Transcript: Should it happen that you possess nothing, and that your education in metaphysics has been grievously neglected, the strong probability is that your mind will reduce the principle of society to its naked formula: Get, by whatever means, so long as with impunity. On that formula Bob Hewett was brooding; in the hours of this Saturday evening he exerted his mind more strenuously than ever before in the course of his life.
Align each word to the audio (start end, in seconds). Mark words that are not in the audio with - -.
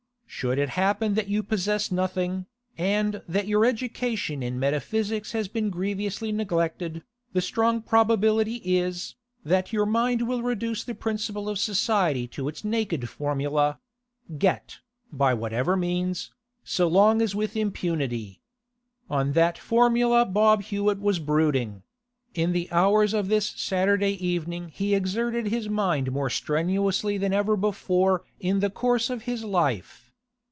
Should 0.33 0.57
it 0.57 0.69
happen 0.69 1.13
that 1.13 1.27
you 1.27 1.43
possess 1.43 1.91
nothing, 1.91 2.47
and 2.75 3.21
that 3.27 3.45
your 3.47 3.63
education 3.63 4.41
in 4.41 4.57
metaphysics 4.59 5.33
has 5.33 5.47
been 5.47 5.69
grievously 5.69 6.31
neglected, 6.31 7.03
the 7.31 7.41
strong 7.41 7.79
probability 7.83 8.55
is 8.55 9.13
that 9.45 9.71
your 9.71 9.85
mind 9.85 10.27
will 10.27 10.41
reduce 10.41 10.83
the 10.83 10.95
principle 10.95 11.47
of 11.47 11.59
society 11.59 12.25
to 12.29 12.47
its 12.47 12.63
naked 12.63 13.07
formula: 13.07 13.79
Get, 14.35 14.79
by 15.11 15.35
whatever 15.35 15.77
means, 15.77 16.31
so 16.63 16.87
long 16.87 17.21
as 17.21 17.35
with 17.35 17.55
impunity. 17.55 18.41
On 19.11 19.33
that 19.33 19.59
formula 19.59 20.25
Bob 20.25 20.63
Hewett 20.63 20.99
was 21.01 21.19
brooding; 21.19 21.83
in 22.33 22.51
the 22.51 22.71
hours 22.71 23.13
of 23.13 23.27
this 23.27 23.47
Saturday 23.47 24.13
evening 24.25 24.69
he 24.69 24.95
exerted 24.95 25.47
his 25.49 25.69
mind 25.69 26.11
more 26.11 26.31
strenuously 26.31 27.19
than 27.19 27.33
ever 27.33 27.55
before 27.55 28.23
in 28.39 28.59
the 28.59 28.71
course 28.71 29.11
of 29.11 29.23
his 29.23 29.43
life. 29.43 30.07